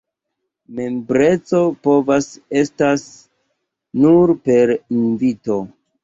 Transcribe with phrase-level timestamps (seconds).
[0.77, 2.27] Membreco povas
[2.61, 3.03] estas
[4.05, 5.59] nur per invito.